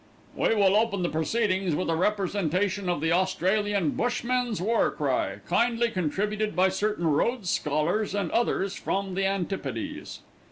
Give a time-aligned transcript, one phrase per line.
[0.35, 5.91] "We will open the proceedings with a representation of the Australian Bushmen's war cry, kindly
[5.91, 10.21] contributed by certain Rhodes scholars and others from the Antipodes."